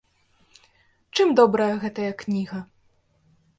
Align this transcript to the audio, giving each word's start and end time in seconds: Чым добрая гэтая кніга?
Чым 1.19 1.27
добрая 1.41 1.69
гэтая 1.85 2.11
кніга? 2.25 2.59